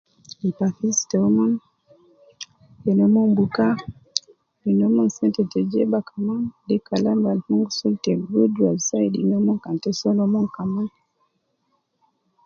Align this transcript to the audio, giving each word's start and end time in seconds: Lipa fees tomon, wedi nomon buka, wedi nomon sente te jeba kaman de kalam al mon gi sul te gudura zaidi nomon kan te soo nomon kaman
Lipa 0.41 0.67
fees 0.75 0.97
tomon, 1.11 1.51
wedi 2.81 2.91
nomon 2.99 3.27
buka, 3.37 3.67
wedi 4.61 4.71
nomon 4.81 5.07
sente 5.17 5.41
te 5.51 5.59
jeba 5.71 5.99
kaman 6.09 6.43
de 6.67 6.75
kalam 6.87 7.19
al 7.31 7.39
mon 7.49 7.63
gi 7.67 7.73
sul 7.77 7.93
te 8.03 8.11
gudura 8.29 8.71
zaidi 8.87 9.19
nomon 9.31 9.57
kan 9.63 9.75
te 9.83 9.89
soo 9.99 10.17
nomon 10.19 10.45
kaman 10.55 10.87